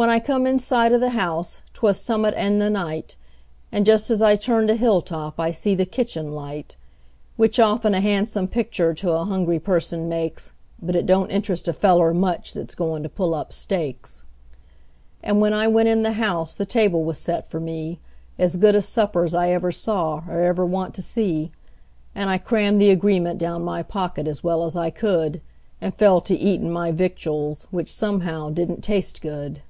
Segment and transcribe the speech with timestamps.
[0.00, 3.16] When I come in sight o' the house 'twas some'at in the night,
[3.72, 6.76] And just as I turned a hill top I see the kitchen light;
[7.36, 8.46] "AND JUST AS I TURNED A HILL TOP I SEE THE KITCHEN LIGHT." Which often
[8.46, 12.52] a han'some pictur' to a hungry person makes, But it don't interest a feller much
[12.54, 14.22] that's goin' to pull up stakes.
[15.20, 17.98] And when I went in the house the table was set for me
[18.38, 21.50] As good a supper's I ever saw, or ever want to see;
[22.14, 25.40] And I crammed the agreement down my pocket as well as I could,
[25.80, 29.60] And fell to eatin' my victuals, which somehow didn't taste good.